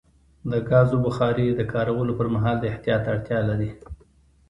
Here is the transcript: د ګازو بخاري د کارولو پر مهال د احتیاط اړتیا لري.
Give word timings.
د 0.51 0.53
ګازو 0.69 0.97
بخاري 1.05 1.47
د 1.53 1.61
کارولو 1.73 2.13
پر 2.19 2.27
مهال 2.35 2.57
د 2.59 2.65
احتیاط 2.71 3.03
اړتیا 3.13 3.39
لري. 3.49 3.69